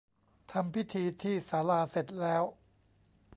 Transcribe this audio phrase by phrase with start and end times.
[0.51, 2.43] ทำพิธีที่ศาลาเสร็จแล้ว